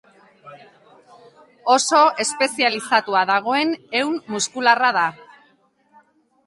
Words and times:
Oso 1.73 1.99
espezializatuta 2.25 3.23
dagoen 3.33 3.77
ehun 4.01 4.19
muskularra 4.35 4.93
da. 5.01 5.07